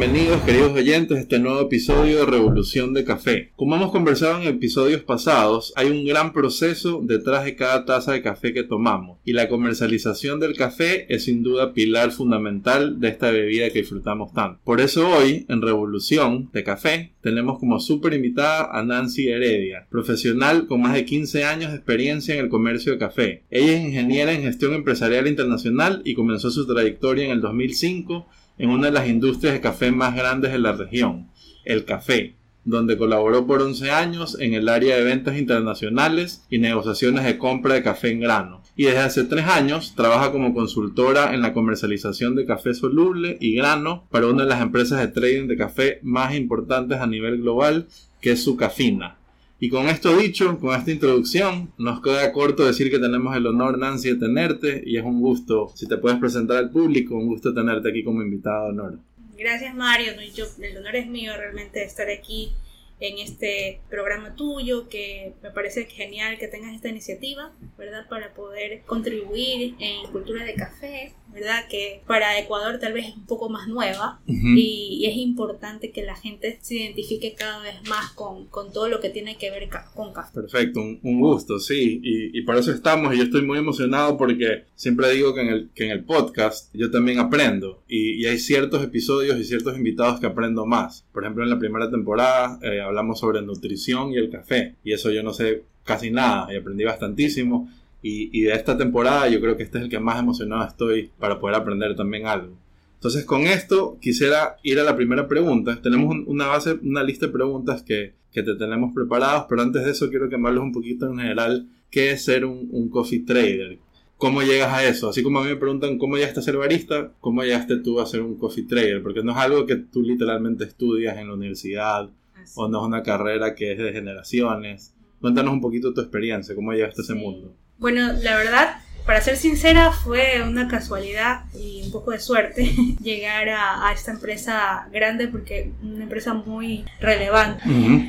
[0.00, 3.50] Bienvenidos queridos oyentes a este nuevo episodio de Revolución de Café.
[3.54, 8.22] Como hemos conversado en episodios pasados, hay un gran proceso detrás de cada taza de
[8.22, 13.30] café que tomamos y la comercialización del café es sin duda pilar fundamental de esta
[13.30, 14.58] bebida que disfrutamos tanto.
[14.64, 20.66] Por eso hoy, en Revolución de Café, tenemos como súper invitada a Nancy Heredia, profesional
[20.66, 23.42] con más de 15 años de experiencia en el comercio de café.
[23.50, 28.26] Ella es ingeniera en gestión empresarial internacional y comenzó su trayectoria en el 2005
[28.60, 31.28] en una de las industrias de café más grandes de la región,
[31.64, 37.24] el café, donde colaboró por 11 años en el área de ventas internacionales y negociaciones
[37.24, 38.62] de compra de café en grano.
[38.76, 43.54] Y desde hace 3 años trabaja como consultora en la comercialización de café soluble y
[43.54, 47.86] grano para una de las empresas de trading de café más importantes a nivel global,
[48.20, 49.16] que es Sucafina.
[49.62, 53.76] Y con esto dicho, con esta introducción, nos queda corto decir que tenemos el honor,
[53.76, 57.52] Nancy, de tenerte y es un gusto, si te puedes presentar al público, un gusto
[57.52, 58.98] tenerte aquí como invitado de honor.
[59.36, 60.12] Gracias, Mario.
[60.12, 62.52] el honor es mío realmente estar aquí
[63.00, 68.06] en este programa tuyo, que me parece genial que tengas esta iniciativa, ¿verdad?
[68.08, 71.66] Para poder contribuir en cultura de café, ¿verdad?
[71.68, 76.14] Que para Ecuador tal vez es un poco más nueva y, es importante que la
[76.14, 80.12] gente se identifique cada vez más con, con todo lo que tiene que ver con
[80.12, 80.32] café.
[80.34, 84.64] Perfecto, un, gusto, sí, y, y, por eso estamos y yo estoy muy emocionado porque
[84.74, 88.38] siempre digo que en el, que en el podcast yo también aprendo y, y hay
[88.38, 91.06] ciertos episodios y ciertos invitados que aprendo más.
[91.12, 95.10] Por ejemplo, en la primera temporada eh, hablamos sobre nutrición y el café y eso
[95.10, 97.68] yo no sé casi nada y aprendí bastantísimo
[98.02, 101.38] y, de esta temporada yo creo que este es el que más emocionado estoy para
[101.38, 102.56] poder aprender también algo.
[102.94, 105.80] Entonces con esto quisiera ir a la primera pregunta.
[105.82, 109.90] Tenemos una base, una lista de preguntas que, que te tenemos preparados, pero antes de
[109.90, 113.78] eso quiero que me un poquito en general qué es ser un, un coffee trader.
[114.16, 115.08] ¿Cómo llegas a eso?
[115.08, 118.06] Así como a mí me preguntan cómo llegaste a ser barista, ¿cómo llegaste tú a
[118.06, 119.02] ser un coffee trader?
[119.02, 122.10] Porque no es algo que tú literalmente estudias en la universidad
[122.54, 124.94] o no es una carrera que es de generaciones.
[125.20, 127.54] Cuéntanos un poquito tu experiencia, cómo llegaste a ese mundo.
[127.78, 132.64] Bueno, la verdad, para ser sincera, fue una casualidad y un poco de suerte
[133.02, 137.62] llegar a, esta empresa grande porque una empresa muy relevante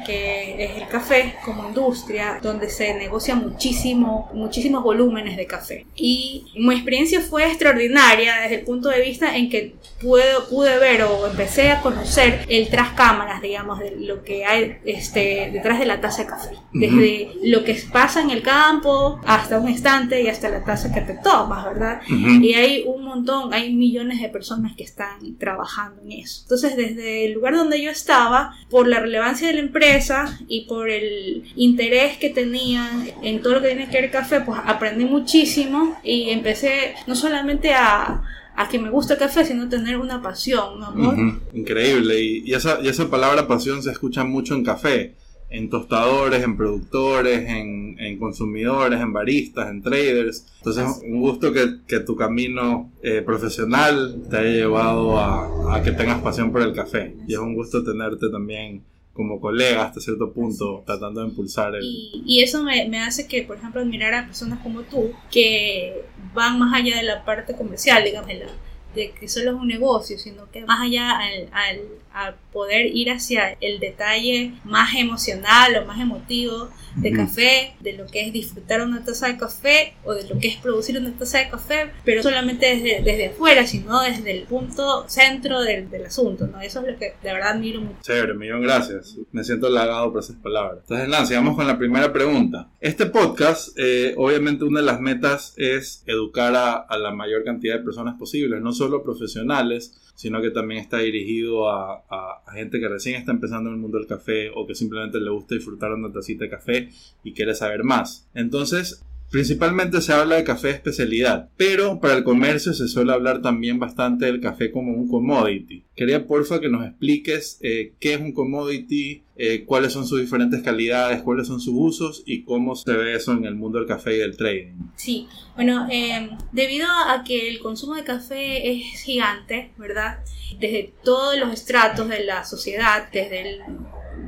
[0.05, 5.85] que es el café como industria donde se negocia muchísimo, muchísimos volúmenes de café.
[5.95, 11.03] Y mi experiencia fue extraordinaria desde el punto de vista en que pude, pude ver
[11.03, 15.85] o empecé a conocer el tras cámaras, digamos, de lo que hay este, detrás de
[15.85, 16.55] la taza de café.
[16.73, 21.01] Desde lo que pasa en el campo hasta un estante y hasta la taza que
[21.01, 22.01] te tomas, ¿verdad?
[22.07, 26.41] Y hay un montón, hay millones de personas que están trabajando en eso.
[26.43, 30.89] Entonces, desde el lugar donde yo estaba, por la relevancia de la empresa y por
[30.89, 35.97] el interés que tenían en todo lo que tiene que ver café, pues aprendí muchísimo
[36.03, 40.77] y empecé no solamente a a que me gusta el café, sino tener una pasión,
[40.77, 41.39] un amor.
[41.53, 45.15] Increíble, y, y, esa, y esa palabra pasión se escucha mucho en café
[45.51, 50.47] en tostadores, en productores, en, en, consumidores, en baristas, en traders.
[50.57, 55.91] Entonces, un gusto que, que tu camino eh, profesional te haya llevado a, a, que
[55.91, 57.15] tengas pasión por el café.
[57.27, 58.81] Y es un gusto tenerte también
[59.13, 61.83] como colega hasta cierto punto, tratando de impulsar el...
[61.83, 66.05] Y, y eso me, me, hace que, por ejemplo, admirar a personas como tú, que
[66.33, 68.47] van más allá de la parte comercial, digamos, de, la,
[68.95, 71.81] de que solo es un negocio, sino que más allá al, al
[72.13, 78.05] a poder ir hacia el detalle más emocional o más emotivo de café, de lo
[78.07, 81.39] que es disfrutar una taza de café o de lo que es producir una taza
[81.39, 86.47] de café, pero solamente desde, desde afuera, sino desde el punto centro del, del asunto,
[86.47, 86.59] ¿no?
[86.59, 88.01] Eso es lo que de verdad admiro mucho.
[88.01, 89.17] Chévere, millón gracias.
[89.31, 90.79] Me siento halagado por esas palabras.
[90.81, 92.69] Entonces, Nancy, vamos con la primera pregunta.
[92.81, 97.77] Este podcast, eh, obviamente una de las metas es educar a, a la mayor cantidad
[97.77, 102.87] de personas posibles, no solo profesionales, sino que también está dirigido a, a, gente que
[102.87, 106.11] recién está empezando en el mundo del café o que simplemente le gusta disfrutar una
[106.11, 106.89] tacita de café
[107.23, 108.27] y quiere saber más.
[108.33, 113.79] Entonces, Principalmente se habla de café especialidad, pero para el comercio se suele hablar también
[113.79, 115.85] bastante del café como un commodity.
[115.95, 120.61] Quería porfa que nos expliques eh, qué es un commodity, eh, cuáles son sus diferentes
[120.61, 124.15] calidades, cuáles son sus usos y cómo se ve eso en el mundo del café
[124.15, 124.73] y del trading.
[124.95, 130.19] Sí, bueno, em, debido a que el consumo de café es gigante, ¿verdad?
[130.59, 133.61] Desde todos los estratos de la sociedad, desde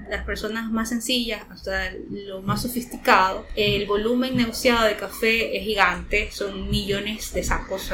[0.10, 6.32] las personas más sencillas hasta lo más sofisticado, el volumen negociado de café es gigante,
[6.32, 7.92] son millones de sacos,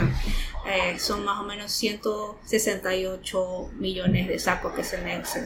[0.68, 5.00] eh, son más o menos 168 millones de sacos que se,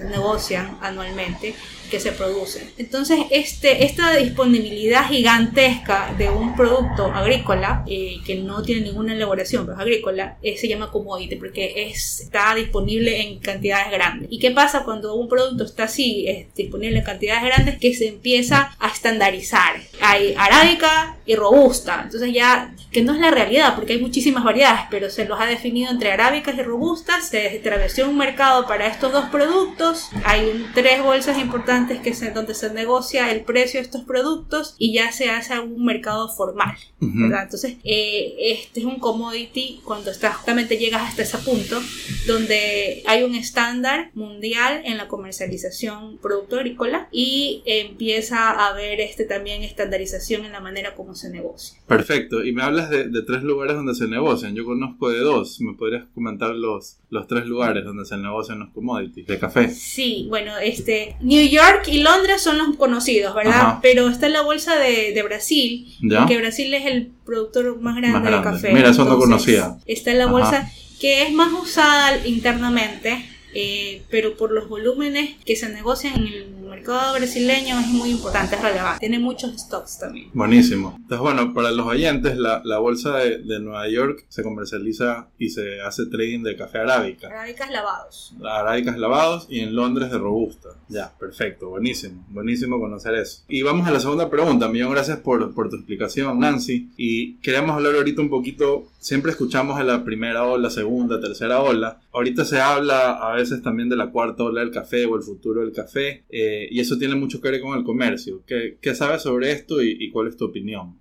[0.06, 1.56] negocian anualmente,
[1.94, 2.72] que se producen.
[2.80, 9.66] Entonces, este, esta disponibilidad gigantesca de un producto agrícola, eh, que no tiene ninguna elaboración,
[9.66, 14.28] pero es agrícola, eh, se llama commodity porque está disponible en cantidades grandes.
[14.32, 17.78] ¿Y qué pasa cuando un producto está así, es disponible en cantidades grandes?
[17.78, 19.76] Que se empieza a estandarizar.
[20.02, 22.02] Hay arábica y robusta.
[22.06, 25.46] Entonces ya, que no es la realidad, porque hay muchísimas variedades, pero se los ha
[25.46, 31.04] definido entre arábicas y robustas, se estableció un mercado para estos dos productos, hay tres
[31.04, 35.30] bolsas importantes que se, donde se negocia el precio de estos productos y ya se
[35.30, 41.24] hace un mercado formal, Entonces, eh, este es un commodity cuando está, justamente llegas hasta
[41.24, 41.80] ese punto
[42.28, 49.26] donde hay un estándar mundial en la comercialización producto agrícola y empieza a haber este,
[49.26, 51.80] también estandarización en la manera como se negocia.
[51.88, 55.60] Perfecto, y me hablas de, de tres lugares donde se negocian, yo conozco de dos.
[55.60, 59.70] ¿Me podrías comentar los, los tres lugares donde se negocian los commodities de café?
[59.70, 63.80] Sí, bueno, este, New York y Londres son los conocidos, ¿verdad?
[63.82, 65.88] Pero está la bolsa de, Brasil,
[66.28, 68.72] que Brasil es el productor más grande, de café.
[68.72, 69.78] Mira, eso no conocía.
[69.88, 73.26] Está la bolsa que es más usada internamente,
[73.56, 78.56] eh, pero por los volúmenes que se negocian en el mercado brasileño es muy importante,
[78.56, 79.00] es relevante.
[79.00, 80.30] Tiene muchos stocks también.
[80.34, 80.96] Buenísimo.
[80.98, 85.50] Entonces, bueno, para los oyentes, la, la bolsa de, de, Nueva York se comercializa y
[85.50, 87.28] se hace trading de café arábica.
[87.28, 88.36] Arábicas lavados.
[88.44, 90.70] Arábicas lavados y en Londres de robusta.
[90.90, 92.26] Ya, perfecto, buenísimo.
[92.30, 93.44] Buenísimo conocer eso.
[93.48, 94.68] Y vamos a la segunda pregunta.
[94.68, 96.90] Millón gracias por, por tu explicación, Nancy.
[96.98, 102.00] Y queremos hablar ahorita un poquito siempre escuchamos en la primera ola, segunda, tercera ola.
[102.14, 105.62] Ahorita se habla a veces también de la cuarta ola del café o el futuro
[105.62, 106.24] del café.
[106.30, 108.44] Eh, y eso tiene mucho que ver con el comercio.
[108.46, 110.96] ¿Qué, qué sabes sobre esto y cuál es tu opinión?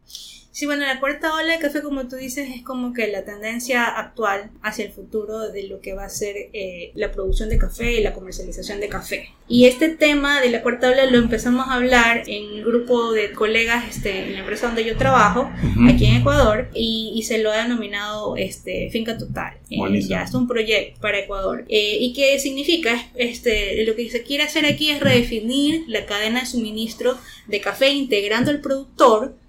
[0.52, 3.84] Sí, bueno, la cuarta ola de café, como tú dices, es como que la tendencia
[3.87, 7.94] actual hacia el futuro de lo que va a ser eh, la producción de café
[7.94, 9.31] y la comercialización de café.
[9.49, 13.32] Y este tema de la cuarta ola lo empezamos a hablar en un grupo de
[13.32, 15.50] colegas este, en la empresa donde yo trabajo,
[15.88, 19.54] aquí en Ecuador, y, se lo ha denominado este, Finca Total.
[19.70, 21.64] Eh, ya es un proyecto para Ecuador.
[21.70, 23.06] Eh, ¿Y qué significa?
[23.14, 27.16] Este, lo que se quiere hacer aquí es redefinir la cadena de suministro
[27.46, 29.40] de café integrando al productor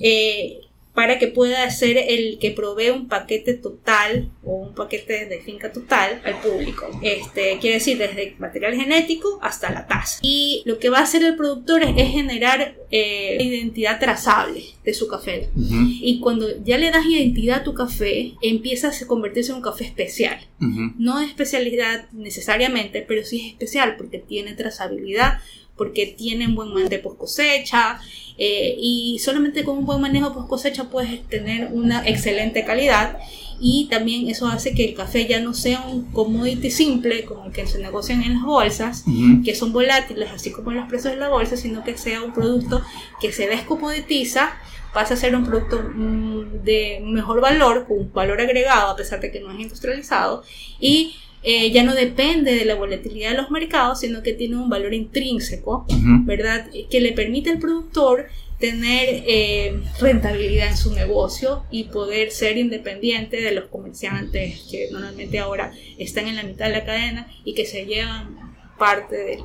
[0.00, 0.60] eh,
[0.96, 5.70] para que pueda ser el que provee un paquete total o un paquete de finca
[5.70, 6.88] total al público.
[7.02, 10.20] Este, quiere decir desde material genético hasta la tasa.
[10.22, 15.06] Y lo que va a hacer el productor es, generar eh, identidad trazable de su
[15.06, 15.50] café.
[15.54, 19.84] Y cuando ya le das identidad a tu café, empieza a convertirse en un café
[19.84, 20.38] especial.
[20.58, 25.40] No de especialidad necesariamente, pero sí es especial porque tiene trazabilidad,
[25.76, 28.00] porque tiene un buen manejo de post cosecha
[28.38, 33.18] eh, y solamente con un buen manejo post cosecha puedes tener una excelente calidad
[33.58, 37.52] y también eso hace que el café ya no sea un commodity simple como el
[37.52, 39.04] que se negocian en las bolsas,
[39.44, 42.82] que son volátiles así como los precios de la bolsa, sino que sea un producto
[43.20, 44.52] que se descomoditiza
[44.96, 49.20] pasa a ser un producto mm, de mejor valor, con un valor agregado, a pesar
[49.20, 50.42] de que no es industrializado,
[50.80, 51.14] y
[51.48, 54.92] eh, ya no depende de la volatilidad de los mercados, sino que tiene un valor
[54.92, 55.86] intrínseco,
[56.24, 56.68] ¿verdad?
[56.90, 58.26] Que le permite al productor
[58.58, 65.38] tener eh, rentabilidad en su negocio y poder ser independiente de los comerciantes que normalmente
[65.38, 69.40] ahora están en la mitad de la cadena y que se llevan parte del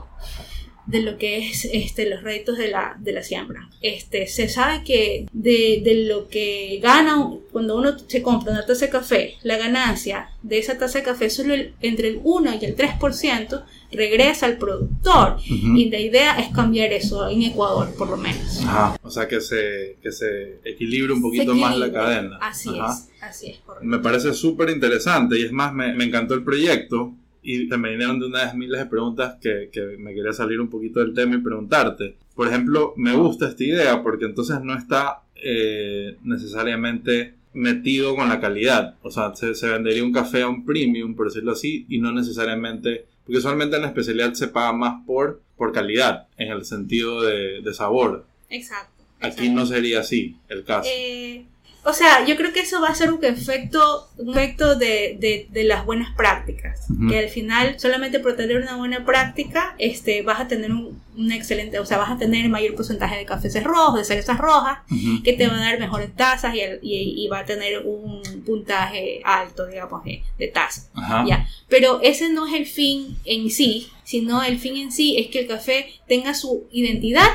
[0.85, 3.69] de lo que es este, los réditos de la, de la siembra.
[3.81, 8.85] Este, se sabe que de, de, lo que gana cuando uno se compra una taza
[8.85, 12.75] de café, la ganancia de esa taza de café solo entre el 1 y el
[12.75, 15.37] 3% regresa al productor.
[15.45, 18.61] Y la idea es cambiar eso en Ecuador, por lo menos.
[19.01, 22.37] o sea, que se, que se equilibre un poquito más la cadena.
[22.41, 23.59] Así es, así es.
[23.81, 27.89] Me parece súper interesante y es más, me, me encantó el proyecto y se me
[27.89, 31.13] vinieron de una vez miles de preguntas que, que, me quería salir un poquito del
[31.13, 32.15] tema y preguntarte.
[32.35, 38.39] Por ejemplo, me gusta esta idea porque entonces no está eh, necesariamente metido con la
[38.39, 38.95] calidad.
[39.01, 42.11] O sea, se, se, vendería un café a un premium, por decirlo así, y no
[42.11, 47.21] necesariamente, porque usualmente en la especialidad se paga más por, por calidad, en el sentido
[47.21, 48.25] de, de sabor.
[48.49, 49.03] Exacto.
[49.19, 50.89] Aquí no sería así el caso.
[50.91, 51.45] Eh,
[51.83, 55.63] o sea, yo creo que eso va a ser un efecto, un efecto de, de,
[55.63, 56.85] las buenas prácticas.
[57.09, 61.31] Que al final, solamente por tener una buena práctica, este, vas a tener un, un
[61.31, 64.79] excelente, o sea, vas a tener mayor porcentaje de cafés rojos, de cerezas rojas,
[65.23, 69.65] que te van a dar mejores tazas y, y, va a tener un puntaje alto,
[69.65, 70.83] digamos, de, de taza.
[71.25, 71.47] ¿ya?
[71.67, 75.39] Pero ese no es el fin en sí, sino el fin en sí es que
[75.39, 77.29] el café tenga su identidad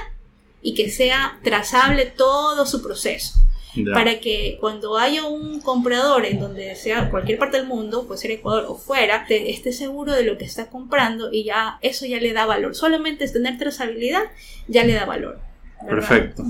[0.63, 3.41] y que sea trazable todo su proceso.
[3.93, 8.31] Para que cuando haya un comprador en donde sea cualquier parte del mundo, puede ser
[8.31, 12.33] Ecuador o fuera, esté seguro de lo que está comprando y ya eso ya le
[12.33, 12.75] da valor.
[12.75, 14.23] Solamente es tener trazabilidad
[14.69, 15.39] ya le da valor.
[15.89, 16.45] Perfecto.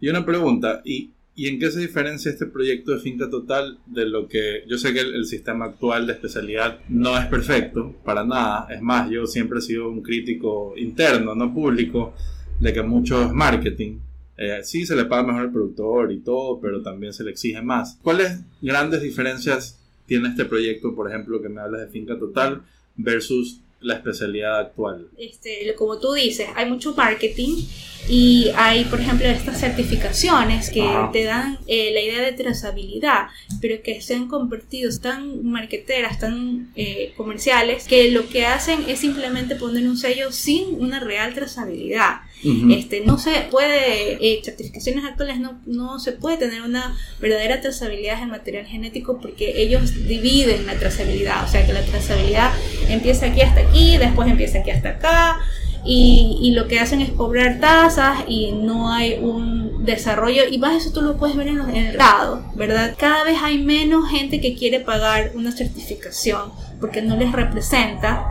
[0.00, 4.06] Y una pregunta, ¿y, ¿y, en qué se diferencia este proyecto de finca total de
[4.06, 8.66] lo que yo sé que el, sistema actual de especialidad no es perfecto, para nada?
[8.70, 12.14] Es más, yo siempre he sido un crítico interno, no público,
[12.58, 13.98] de que mucho es marketing
[14.42, 17.60] eh, sí, se le paga mejor al productor y todo, pero también se le exige
[17.60, 17.98] más.
[18.02, 22.62] ¿Cuáles grandes diferencias tiene este proyecto, por ejemplo, que me hablas de finca total
[22.96, 25.08] versus la especialidad actual?
[25.18, 27.64] Este, como tú dices, hay mucho marketing
[28.08, 33.26] y hay, por ejemplo, estas certificaciones que te dan eh, la idea de trazabilidad,
[33.60, 39.00] pero que se han convertido tan marqueteras, tan eh, comerciales, que lo que hacen es
[39.00, 45.40] simplemente poner un sello sin una real trazabilidad este, no se puede, eh, certificaciones actuales
[45.40, 50.74] no, no se puede tener una verdadera trazabilidad del material genético porque ellos dividen la
[50.74, 52.52] trazabilidad, o sea que la trazabilidad
[52.88, 55.40] empieza aquí hasta aquí, después empieza aquí hasta acá,
[55.84, 60.42] y, y, lo que hacen es cobrar tasas y no hay un desarrollo.
[60.50, 62.94] Y más eso tú lo puedes ver en, en el lado, ¿verdad?
[62.98, 68.28] Cada vez hay menos gente que quiere pagar una certificación porque no les representa,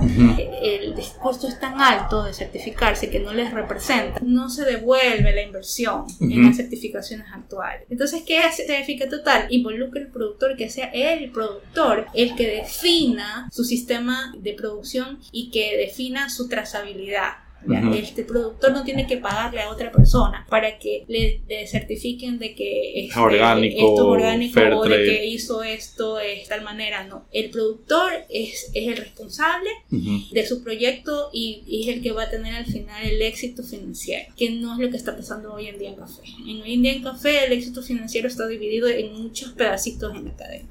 [0.62, 5.41] el discurso es tan alto de certificarse que no les representa, no se devuelve la
[5.41, 7.86] inversión en las certificaciones actuales.
[7.89, 9.48] Entonces, ¿qué es certifica total?
[9.50, 15.51] Involucra al productor, que sea el productor el que defina su sistema de producción y
[15.51, 17.49] que defina su trazabilidad.
[17.94, 23.06] Este productor no tiene que pagarle a otra persona para que le, certifiquen de que
[23.06, 27.06] este, orgánico, esto es orgánico o de que hizo esto de tal manera.
[27.06, 32.24] No, el productor es, es el responsable de su proyecto y, es el que va
[32.24, 35.68] a tener al final el éxito financiero, que no es lo que está pasando hoy
[35.68, 36.24] en día en café.
[36.48, 40.25] En hoy en día en café el éxito financiero está dividido en muchos pedacitos en
[40.25, 40.70] la cadena.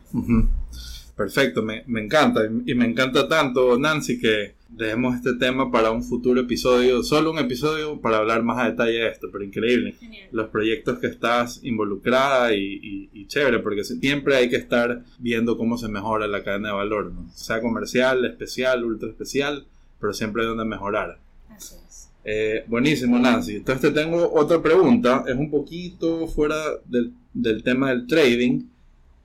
[1.19, 6.05] Perfecto, me, me encanta y me encanta tanto, Nancy, que dejemos este tema para un
[6.05, 9.97] futuro episodio, solo un episodio para hablar más a detalle de esto, pero increíble.
[10.31, 15.77] Los proyectos que estás involucrada y, y, chévere, porque siempre hay que estar viendo cómo
[15.77, 17.29] se mejora la cadena de valor, ¿no?
[17.35, 19.67] sea comercial, especial, ultra especial,
[19.99, 21.19] pero siempre hay donde mejorar.
[21.49, 22.11] Así es.
[22.25, 23.57] Eh, buenísimo, Nancy.
[23.57, 28.63] Entonces te tengo otra pregunta, es un poquito fuera del, del tema del trading,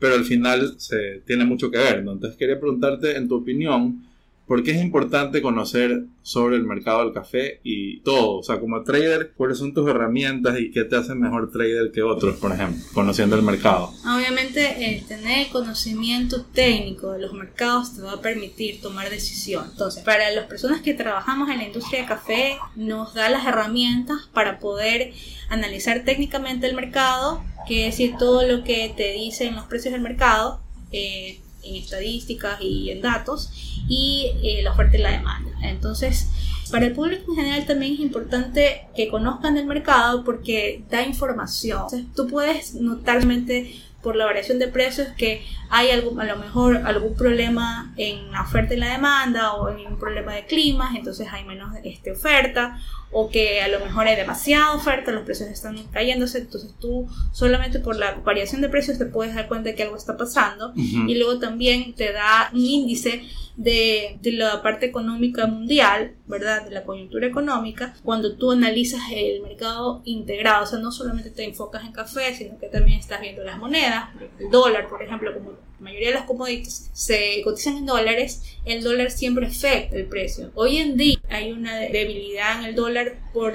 [0.03, 1.99] pero al final se tiene mucho que ver.
[1.99, 4.03] Entonces quería preguntarte, en tu opinión,
[4.47, 8.39] ¿Por qué es importante conocer sobre el mercado del café y todo?
[8.39, 12.03] O sea, como trader, ¿cuáles son tus herramientas y qué te hace mejor trader que
[12.03, 13.93] otros, por ejemplo, conociendo el mercado?
[14.05, 19.65] Obviamente, el tener conocimiento técnico de los mercados te va a permitir tomar decisión.
[19.71, 24.29] Entonces, para las personas que trabajamos en la industria de café, nos da las herramientas
[24.33, 25.13] para poder
[25.49, 30.61] analizar técnicamente el mercado, que decir, todo lo que te dicen los precios del mercado.
[30.91, 33.49] Eh, en estadísticas y en datos
[33.87, 35.51] y eh, la oferta y la demanda.
[35.61, 36.27] Entonces,
[36.71, 41.83] para el público en general también es importante que conozcan el mercado porque da información.
[42.15, 47.15] tú puedes notarmente por la variación de precios que hay algo, a lo mejor algún
[47.15, 51.45] problema en la oferta y la demanda o en un problema de clima, entonces hay
[51.45, 52.77] menos este, oferta
[53.11, 57.79] o que a lo mejor hay demasiada oferta, los precios están cayéndose, entonces tú solamente
[57.79, 61.15] por la variación de precios te puedes dar cuenta de que algo está pasando y
[61.15, 63.23] luego también te da un índice
[63.55, 66.65] de, de, la parte económica mundial, ¿verdad?
[66.65, 71.43] De la coyuntura económica, cuando tú analizas el mercado integrado, o sea, no solamente te
[71.43, 74.09] enfocas en café, sino que también estás viendo las monedas,
[74.39, 78.83] el dólar, por ejemplo, como la mayoría de las commodities se cotizan en dólares, el
[78.83, 80.51] dólar siempre afecta el precio.
[80.55, 83.53] Hoy en día hay una debilidad en el dólar por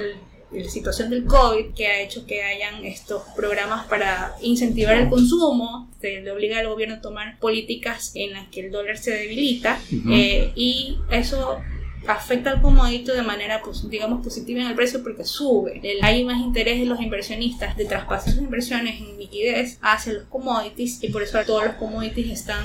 [0.50, 5.90] la situación del COVID que ha hecho que hayan estos programas para incentivar el consumo,
[6.00, 9.78] se le obliga al gobierno a tomar políticas en las que el dólar se debilita
[10.10, 11.58] eh, y eso
[12.06, 15.80] afecta al comodito de manera, pues, digamos, positiva en el precio porque sube.
[16.02, 21.02] Hay más interés de los inversionistas de traspasar sus inversiones en liquidez hacia los commodities
[21.02, 22.60] y por eso todos los commodities están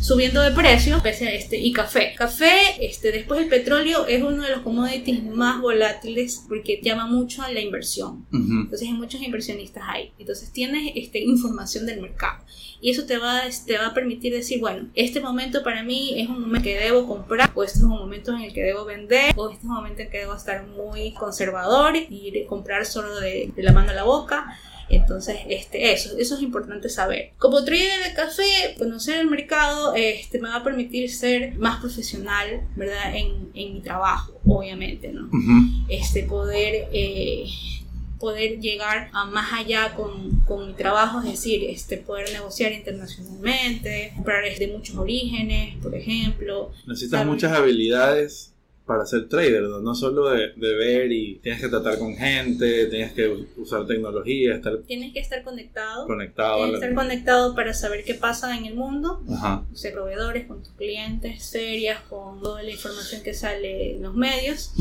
[0.00, 2.14] subiendo de precio, este, y café.
[2.16, 7.42] Café, este, después el petróleo es uno de los commodities más volátiles porque llama mucho
[7.42, 8.26] a la inversión.
[8.32, 10.12] Entonces hay muchos inversionistas ahí.
[10.18, 12.44] Entonces tienes este, información del mercado.
[12.80, 16.28] Y eso te va, te va a permitir decir, bueno, este momento para mí es
[16.28, 19.32] un momento que debo comprar, o este es un momento en el que debo vender,
[19.36, 23.50] o este es un momento en que debo estar muy conservador y comprar solo de,
[23.54, 24.46] de la mano a la boca
[24.88, 27.32] entonces, este, eso, eso es importante saber.
[27.38, 32.62] Como trader de café, conocer el mercado este, me va a permitir ser más profesional,
[32.76, 33.14] ¿verdad?
[33.14, 35.30] En, en mi trabajo, obviamente, ¿no?
[35.88, 36.88] Este, poder...
[36.92, 37.46] Eh,
[38.18, 44.12] poder llegar a más allá con, con, mi trabajo, es decir, este, poder negociar internacionalmente,
[44.16, 46.72] comprar de muchos orígenes, por ejemplo.
[46.84, 48.52] Necesitas muchas habilidades
[48.88, 49.94] para ser trader, ¿no?
[49.94, 53.28] solo de, ver y tienes que tratar con gente, tienes que
[53.58, 54.78] usar tecnología, estar...
[54.78, 56.06] Tienes que estar conectado.
[56.06, 56.56] Conectado.
[56.56, 59.66] Tienes que estar conectado para saber qué pasa en el mundo, Ajá.
[59.74, 64.72] ser proveedores, con tus clientes, ferias, con toda la información que sale en los medios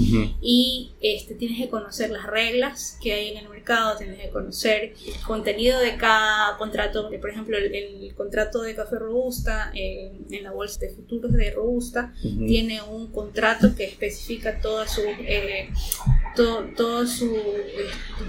[0.42, 4.94] y este, tienes que conocer las reglas que hay en el mercado, tienes que conocer
[5.06, 10.52] el contenido de cada contrato, por ejemplo, el, contrato de café robusta eh, en la
[10.52, 15.70] bolsa de futuros de robusta tiene un contrato que es especifica toda su, eh,
[16.36, 17.36] todo, todo, su,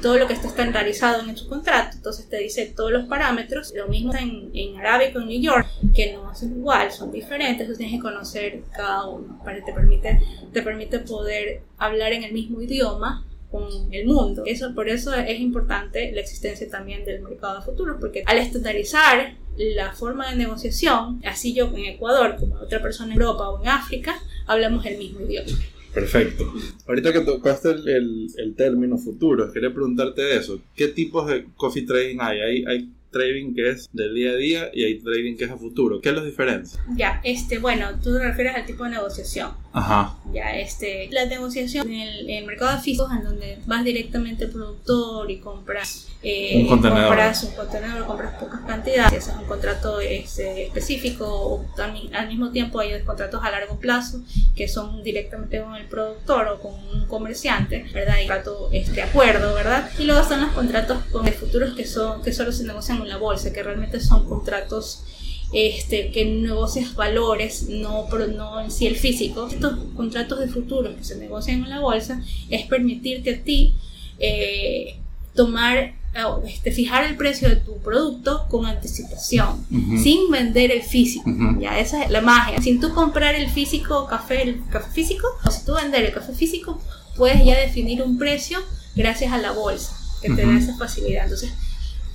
[0.01, 1.97] todo lo que está estandarizado en su contrato.
[1.97, 3.73] Entonces te dice todos los parámetros.
[3.75, 7.61] Lo mismo en, en Arábico, en New York, que no son igual, son diferentes.
[7.61, 9.41] Entonces tienes que conocer cada uno.
[9.45, 10.21] Para te permite,
[10.53, 14.43] te permite poder hablar en el mismo idioma con el mundo.
[14.47, 19.35] Eso, por eso es importante la existencia también del mercado de futuros, porque al estandarizar
[19.57, 23.69] la forma de negociación, así yo en Ecuador como otra persona en Europa o en
[23.69, 25.51] África, hablamos el mismo idioma.
[25.93, 26.53] Perfecto.
[26.87, 30.61] Ahorita que tocaste el, el, término futuro, quería preguntarte de eso.
[30.77, 32.41] ¿Qué tipos de coffee trading hay?
[32.41, 35.57] ¿Hay, hay trading que es del día a día y hay trading que es a
[35.57, 36.01] futuro.
[36.01, 36.81] ¿Qué los diferencia?
[36.97, 39.53] Ya, este, bueno, tú te refieres al tipo de negociación.
[39.73, 40.17] Ajá.
[40.33, 44.51] Ya, este, la negociación en el, en el mercado físico en donde vas directamente al
[44.51, 47.07] productor y compras eh, un contenedor.
[47.07, 52.81] compras un contenedor, compras pocas cantidades, haces un contrato este, específico o al mismo tiempo
[52.81, 54.21] hay contratos a largo plazo
[54.57, 58.17] que son directamente con el productor o con un comerciante, ¿verdad?
[58.23, 59.91] Y trato este acuerdo, ¿verdad?
[59.99, 63.09] Y luego están los contratos con el futuros que son que solo se negocian en
[63.09, 65.05] la bolsa, que realmente son contratos
[65.53, 69.49] este, que negocias valores, no, no en sí el físico.
[69.49, 73.75] Estos contratos de futuros que se negocian en la bolsa es permitirte a ti
[74.19, 74.99] eh,
[75.35, 75.99] tomar
[76.47, 79.65] este, fijar el precio de tu producto con anticipación,
[80.03, 81.31] sin vender el físico.
[81.61, 82.61] Ya, esa es la magia.
[82.61, 86.33] Sin tú comprar el físico, café, el café físico, o si tú vender el café
[86.33, 86.81] físico,
[87.17, 88.59] puedes ya definir un precio
[88.97, 91.25] gracias a la bolsa, que te da esa facilidad.
[91.25, 91.53] Entonces,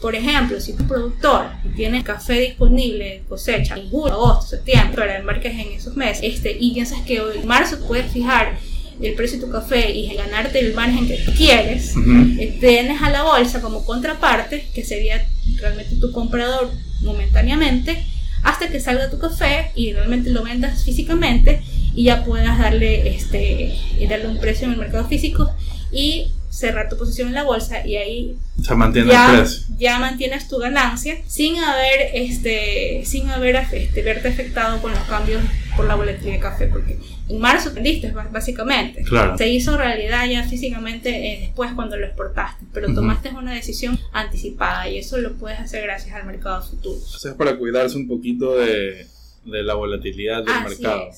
[0.04, 1.46] por ejemplo, si tu productor
[1.78, 6.74] tiene café disponible cosecha en julio, agosto, septiembre, para embarques en esos meses, este, y
[6.74, 8.58] piensas que en marzo puedes fijar
[9.02, 11.94] el precio de tu café y ganarte el margen que quieres,
[12.38, 15.26] eh, tienes a la bolsa como contraparte, que sería
[15.62, 18.04] realmente tu comprador momentáneamente,
[18.44, 21.62] hasta que salga tu café y realmente lo vendas físicamente
[21.96, 23.74] y ya puedas darle, este,
[24.10, 25.50] darle un precio en el mercado físico
[25.94, 29.44] y cerrar tu posición en la bolsa y ahí se mantiene ya,
[29.80, 35.42] ya mantienes tu ganancia sin haber este sin haber este, verte afectado con los cambios
[35.76, 39.04] por la volatilidad de café porque en marzo vendiste básicamente.
[39.38, 44.88] Se hizo realidad ya físicamente eh, después cuando lo exportaste pero tomaste una decisión anticipada
[44.88, 47.00] y eso lo puedes hacer gracias al mercado futuro.
[47.00, 49.08] O es para cuidarse un poquito de,
[49.46, 51.10] de la volatilidad del mercado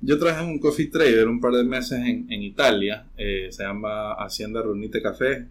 [0.00, 3.62] yo trabajé en un coffee trader un par de meses en, en Italia, eh, se
[3.62, 5.46] llama Hacienda Runite Café.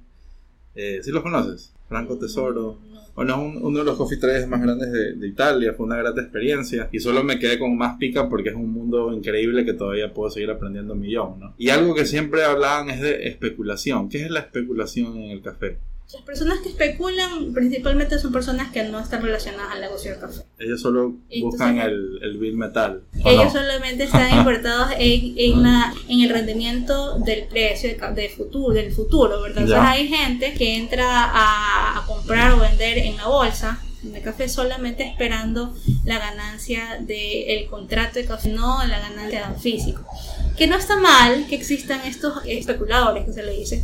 [0.75, 1.73] Eh, ¿Sí los conoces?
[1.88, 2.79] Franco Tesoro.
[3.15, 6.17] Bueno, es uno de los coffee traders más grandes de, de, Italia, fue una gran
[6.17, 10.12] experiencia y solo me quedé con más pica porque es un mundo increíble que todavía
[10.12, 11.53] puedo seguir aprendiendo un millón, ¿no?
[11.60, 14.10] Y algo que siempre hablaban es de especulación.
[14.10, 15.77] ¿Qué es la especulación en el café?
[16.12, 20.42] Las personas que especulan principalmente son personas que no están relacionadas al negocio del café.
[20.60, 23.04] Ellos solo buscan el, el bill metal.
[23.26, 28.92] Ellos solamente están importados en, en, la, en, el rendimiento del precio de, futuro, del
[28.92, 29.63] futuro, ¿verdad?
[29.63, 34.50] Entonces hay gente que entra a, a comprar o vender en la bolsa de café
[34.50, 40.06] solamente esperando la ganancia del contrato de café, no la ganancia físico.
[40.58, 43.84] Que no está mal que existan estos especuladores, que se le dice,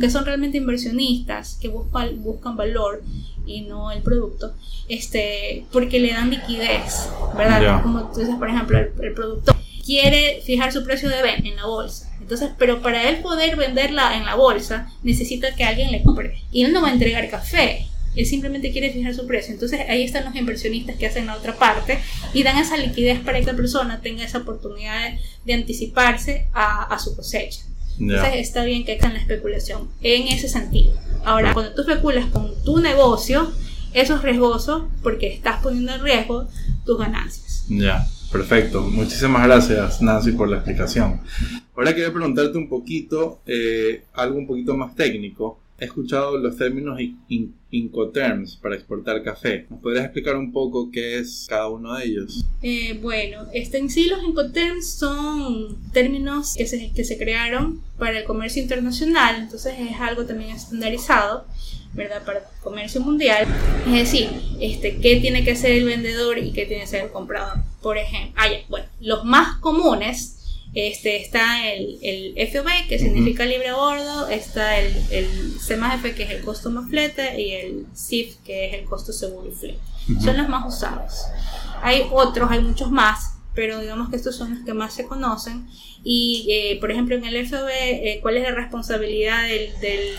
[0.00, 3.02] que son realmente inversionistas, que buscan, buscan valor
[3.46, 4.54] y no el producto,
[4.88, 7.82] este, porque le dan liquidez, ¿verdad?
[7.82, 11.66] Como tú dices, por ejemplo, el, productor quiere fijar su precio de venta en la
[11.66, 12.10] bolsa.
[12.20, 16.42] Entonces, pero para él poder venderla en la bolsa, necesita que alguien le compre.
[16.50, 19.52] Y él no va a entregar café, él simplemente quiere fijar su precio.
[19.52, 21.98] Entonces ahí están los inversionistas que hacen la otra parte
[22.32, 27.14] y dan esa liquidez para que la persona tenga esa oportunidad de, anticiparse a, su
[27.16, 27.62] cosecha.
[27.98, 30.92] Entonces está bien que hagan la especulación en ese sentido.
[31.24, 33.52] Ahora, cuando tú especulas con tu negocio,
[33.92, 36.48] eso es riesgoso porque estás poniendo en riesgo
[36.84, 37.64] tus ganancias.
[37.68, 38.82] Ya, perfecto.
[38.82, 41.20] Muchísimas gracias, Nancy, por la explicación.
[41.76, 45.60] Ahora quería preguntarte un poquito, eh, algo un poquito más técnico.
[45.76, 47.00] He escuchado los términos
[47.70, 49.66] Incoterms para exportar café.
[49.68, 52.44] ¿Nos podrías explicar un poco qué es cada uno de ellos?
[52.62, 58.20] Eh, bueno, este, en sí los Incoterms son términos que se, que se crearon para
[58.20, 61.46] el comercio internacional, entonces es algo también estandarizado.
[61.92, 62.24] ¿verdad?
[62.24, 63.46] Para el comercio mundial.
[63.86, 64.28] Es decir,
[64.60, 67.58] este, qué tiene que hacer el vendedor y qué tiene que hacer el comprador.
[67.80, 70.43] Por ejemplo, ah, bueno, los más comunes
[70.74, 75.26] este, está el, el FOB, que significa libre a bordo, está el, el
[75.58, 79.48] CMF, que es el costo más flete, y el CIF, que es el costo seguro
[79.48, 79.78] y flete.
[80.22, 81.26] Son los más usados.
[81.82, 85.66] Hay otros, hay muchos más, pero digamos que estos son los que más se conocen.
[86.02, 89.70] Y, eh, por ejemplo, en el FOB, eh, ¿cuál es la responsabilidad del,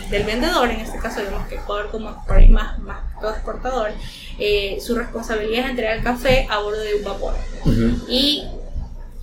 [0.09, 0.71] del, vendedor?
[0.71, 3.91] En este caso, digamos que Ecuador como por ahí más, más exportador,
[4.39, 7.35] eh, su responsabilidad es entregar el café a bordo de un vapor.
[8.09, 8.43] Y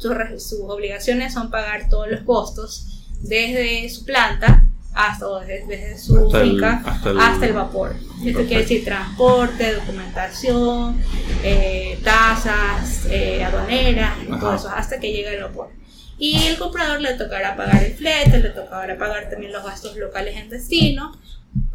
[0.03, 7.47] sus, obligaciones son pagar todos los costos desde su planta hasta desde, su finca hasta,
[7.47, 7.95] el, vapor.
[8.25, 11.01] Esto quiere decir transporte, documentación,
[11.43, 15.71] eh, tasas, eh, aduaneras, todo eso, hasta que llegue al vapor.
[16.19, 20.37] Y el comprador le tocará pagar el flete, le tocará pagar también los gastos locales
[20.37, 21.19] en destino,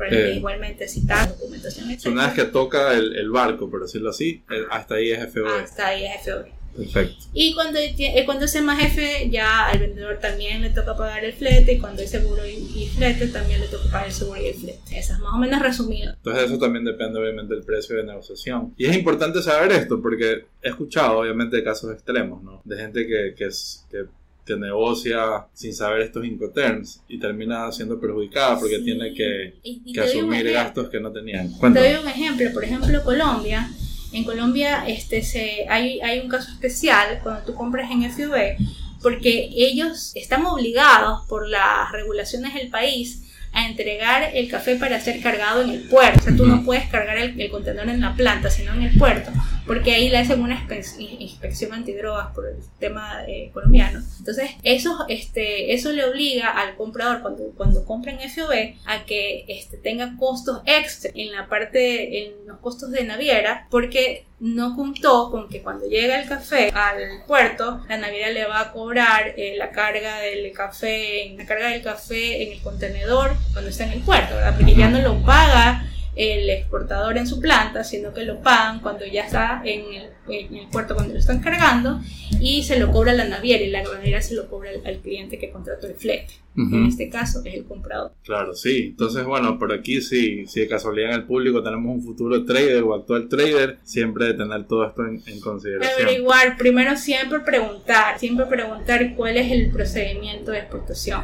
[0.10, 1.90] eh, igualmente citar documentación.
[2.06, 5.64] Una vez que toca el, barco, por decirlo así, hasta ahí es FOB.
[5.64, 6.57] Hasta ahí es FOB.
[6.78, 7.26] Perfecto.
[7.34, 11.34] Y cuando, eh, cuando es más jefe, ya al vendedor también le toca pagar el
[11.34, 11.74] flete.
[11.74, 14.98] Y cuando hay seguro y, flete, también le toca pagar el seguro y el flete.
[14.98, 16.14] Esa es más o menos resumido.
[16.14, 18.74] Entonces, eso también depende, obviamente, del precio de negociación.
[18.78, 22.62] Y es importante saber esto porque he escuchado, obviamente, casos extremos, ¿no?
[22.64, 24.06] De gente que, que, es, que
[24.46, 29.56] que negocia sin saber estos incoterms y termina siendo perjudicada porque tiene que,
[29.94, 31.52] que asumir gastos que no tenían.
[31.60, 33.70] Te doy un ejemplo, por ejemplo Colombia
[34.12, 38.58] en Colombia este, se, hay, hay un caso especial cuando tú compras en FV
[39.02, 45.22] porque ellos están obligados por las regulaciones del país a entregar el café para ser
[45.22, 46.20] cargado en el puerto.
[46.20, 49.32] O sea, tú no puedes cargar el, contenedor en la planta, sino en el puerto,
[49.68, 50.66] porque ahí le hacen una
[50.98, 54.02] inspección antidrogas por el tema eh, colombiano.
[54.18, 59.46] Entonces, eso, este, eso le obliga al comprador, cuando, cuando compra en FOB, a que
[59.48, 65.32] este, tenga costos extra en la parte, en los costos de naviera, porque no contó
[65.32, 69.56] con que cuando llega el café al puerto, la naviera le va a cobrar eh,
[69.58, 74.02] la carga del café, la carga del café en el contenedor cuando está en el
[74.02, 74.56] puerto, ¿verdad?
[74.56, 79.06] Porque ya no lo paga el exportador en su planta, sino que lo pagan cuando
[79.06, 79.84] ya está en
[80.28, 82.02] el, puerto, cuando lo están cargando,
[82.42, 85.52] y se lo cobra la naviera y la naviera se lo cobra al, cliente que
[85.52, 86.34] contrató el flete.
[86.56, 88.14] En este caso es el comprador.
[88.24, 88.88] Claro, sí.
[88.88, 92.82] Entonces, bueno, por aquí sí, si de casualidad en el público tenemos un futuro trader
[92.82, 96.08] o actual trader, siempre de tener todo esto en, en consideración.
[96.08, 101.22] Averiguar, primero siempre preguntar, siempre preguntar cuál es el procedimiento de exportación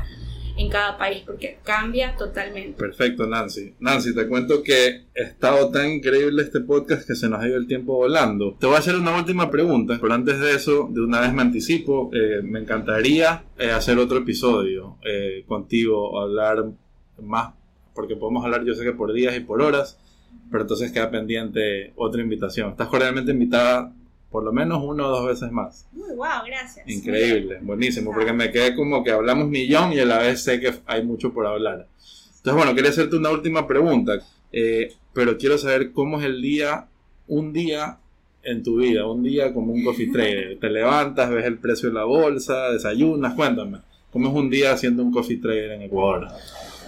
[0.56, 2.78] en cada país porque cambia totalmente.
[2.78, 3.74] Perfecto, Nancy.
[3.80, 7.58] Nancy, te cuento que ha estado tan increíble este podcast que se nos ha ido
[7.58, 8.56] el tiempo volando.
[8.60, 11.42] Te voy a hacer una última pregunta, pero antes de eso, de una vez me
[11.42, 16.66] anticipo, eh, me encantaría eh, hacer otro episodio eh, contigo, hablar
[17.22, 17.54] más,
[17.94, 20.00] porque podemos hablar yo sé que por días y por horas,
[20.52, 22.72] pero entonces queda pendiente otra invitación.
[22.72, 23.94] Estás cordialmente invitada
[24.34, 25.86] por lo menos una o dos veces más.
[25.92, 26.90] Muy wow, gracias.
[26.90, 30.74] Increíble, buenísimo, porque me quedé como que hablamos millón y a la vez sé que
[30.88, 31.86] hay mucho por hablar.
[32.38, 34.14] Entonces, bueno, quería hacerte una última pregunta,
[34.52, 36.88] eh, pero quiero saber cómo es el día,
[37.28, 38.00] un día
[38.42, 40.58] en tu vida, un día como un coffee trader.
[40.60, 43.82] Te levantas, ves el precio de la bolsa, desayunas, cuéntame.
[44.10, 46.30] ¿Cómo es un día haciendo un coffee trader en Ecuador?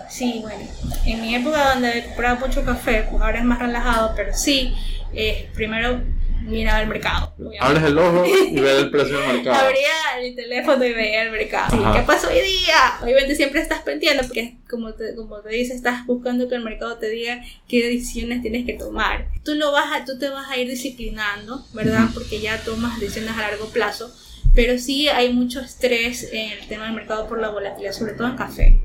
[0.10, 0.67] Sí, bueno,
[1.05, 4.73] en mi época donde compraba mucho café, pues ahora es más relajado, pero sí,
[5.13, 6.01] eh, primero
[6.43, 7.34] miraba el mercado.
[7.60, 9.65] Abres el ojo y ves el precio del mercado.
[9.65, 11.93] Abría el teléfono y veía el mercado.
[11.93, 13.00] ¿Qué pasó hoy día?
[13.02, 16.98] Obviamente siempre estás pendiente porque como te, como te dice, estás buscando que el mercado
[16.98, 19.30] te diga qué decisiones tienes que tomar.
[19.43, 22.08] Tú, lo vas a, tú te vas a ir disciplinando, ¿verdad?
[22.13, 24.13] Porque ya tomas decisiones a largo plazo.
[24.54, 28.28] Pero sí hay mucho estrés en el tema del mercado por la volatilidad, sobre todo
[28.28, 28.80] en café.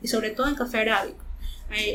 [0.00, 1.26] Y sobre todo en café arábico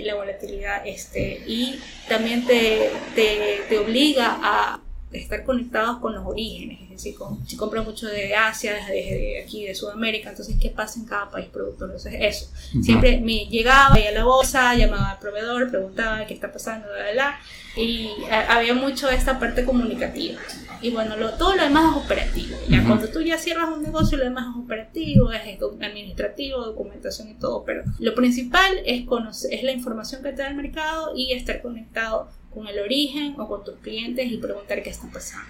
[0.03, 6.79] la volatilidad este y también te, te, te obliga a estar conectados con los orígenes,
[6.83, 11.05] es decir, si compran mucho de Asia, desde aquí de Sudamérica, entonces qué pasa en
[11.05, 16.25] cada país productor, entonces eso, siempre me llegaba, a la bolsa, llamaba al proveedor, preguntaba
[16.25, 17.39] qué está pasando, bla,
[17.75, 18.09] y
[18.49, 20.39] había mucho esta parte comunicativa.
[20.83, 22.57] Y bueno, todo lo demás es operativo.
[22.67, 25.41] Ya cuando tú ya cierras un negocio, lo demás es operativo, es
[25.79, 27.63] administrativo, documentación y todo.
[27.63, 31.61] Pero lo principal es conocer, es la información que te da el mercado y estar
[31.61, 35.49] conectado con el origen o con tus clientes y preguntar qué está pasando.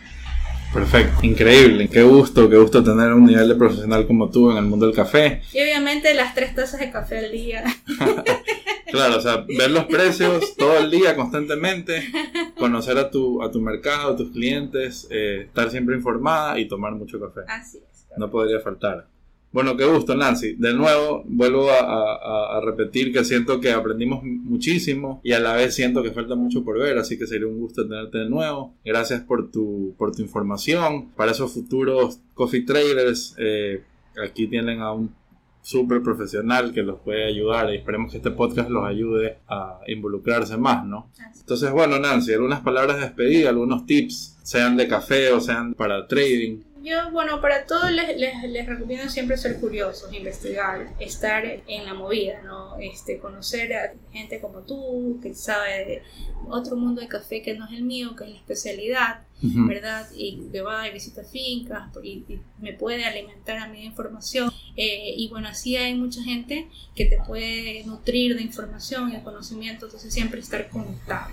[0.73, 4.63] Perfecto, increíble, qué gusto, qué gusto tener un nivel de profesional como tú en el
[4.63, 5.41] mundo del café.
[5.51, 7.65] Y obviamente las tres tazas de café al día.
[8.89, 12.09] claro, o sea, ver los precios todo el día, constantemente,
[12.57, 16.93] conocer a tu, a tu mercado, a tus clientes, eh, estar siempre informada y tomar
[16.93, 17.41] mucho café.
[17.49, 18.07] Así es.
[18.17, 19.10] No podría faltar.
[19.51, 20.55] Bueno, qué gusto, Nancy.
[20.55, 26.03] De nuevo, vuelvo a, repetir que siento que aprendimos muchísimo y a la vez siento
[26.03, 28.75] que falta mucho por ver, así que sería un gusto tenerte de nuevo.
[28.85, 31.09] Gracias por tu, por tu información.
[31.15, 33.83] Para esos futuros coffee traders, eh,
[34.23, 35.13] aquí tienen a un
[35.61, 40.57] súper profesional que los puede ayudar y esperemos que este podcast los ayude a involucrarse
[40.57, 41.11] más, ¿no?
[41.39, 46.07] Entonces, bueno, Nancy, algunas palabras de despedida, algunos tips, sean de café o sean para
[46.07, 46.61] trading.
[46.83, 52.41] Yo, bueno, para todos les, les, recomiendo siempre ser curiosos, investigar, estar en la movida,
[52.41, 52.75] ¿no?
[52.79, 56.03] Este, conocer a gente como tú, que sabe de
[56.49, 60.07] otro mundo de café que no es el mío, que es la especialidad, ¿verdad?
[60.15, 62.25] Y que va y visita fincas y,
[62.59, 64.51] me puede alimentar a mí de información.
[64.75, 69.21] Eh, y bueno, así hay mucha gente que te puede nutrir de información y de
[69.23, 71.31] conocimiento, entonces siempre estar conectado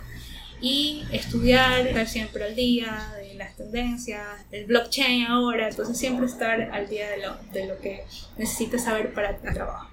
[0.61, 6.61] y estudiar, estar siempre al día de las tendencias, el blockchain ahora, entonces siempre estar
[6.73, 8.05] al día de lo, de lo que
[8.37, 9.88] necesitas saber para el trabajo.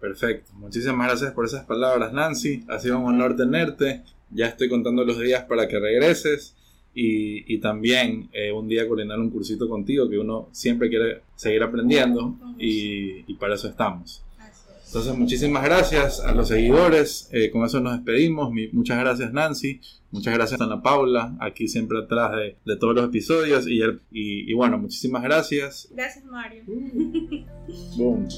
[0.00, 5.04] Perfecto, muchísimas gracias por esas palabras Nancy, ha sido un honor tenerte, ya estoy contando
[5.04, 6.54] los días para que regreses
[6.94, 11.62] y, y también eh, un día coordinar un cursito contigo que uno siempre quiere seguir
[11.62, 14.22] aprendiendo y, y para eso estamos.
[14.88, 17.28] Entonces, muchísimas gracias a los seguidores.
[17.30, 18.50] Eh, con eso nos despedimos.
[18.72, 19.82] Muchas gracias, Nancy.
[20.10, 22.32] Muchas gracias, Ana Paula, aquí siempre atrás
[22.64, 23.68] de, todos los episodios.
[23.68, 25.88] Y, y, bueno, muchísimas gracias.
[25.92, 26.64] Gracias, Mario.
[27.98, 28.28] Boom.